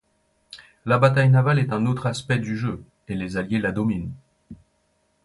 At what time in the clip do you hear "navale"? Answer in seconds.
1.29-1.59